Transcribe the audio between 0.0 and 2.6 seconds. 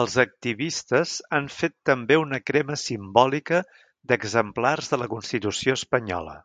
Els activistes han fet també una